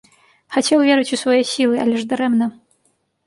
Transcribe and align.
Хацеў 0.53 0.79
верыць 0.87 1.13
у 1.17 1.19
свае 1.23 1.37
сілы, 1.51 1.75
але 1.83 1.95
ж 2.05 2.09
дарэмна. 2.13 2.45